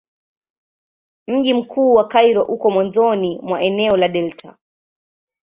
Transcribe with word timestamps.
Mji 1.27 1.53
mkuu 1.53 1.93
wa 1.93 2.07
Kairo 2.07 2.43
uko 2.43 2.69
mwanzoni 2.71 3.39
mwa 3.43 3.61
eneo 3.63 3.97
la 3.97 4.07
delta. 4.07 4.57